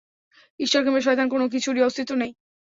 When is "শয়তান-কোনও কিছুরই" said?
1.01-1.85